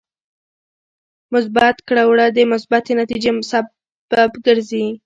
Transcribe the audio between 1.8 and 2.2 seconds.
کړه